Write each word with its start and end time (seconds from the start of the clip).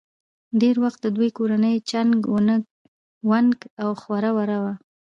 ډېر 0.61 0.75
وخت 0.83 0.99
د 1.03 1.07
دوي 1.17 1.29
کورنۍ 1.37 1.75
چنګ 1.89 2.17
ونګ 3.31 3.55
او 3.83 3.89
خوره 4.01 4.31
وره 4.37 4.57
وه 4.63 4.73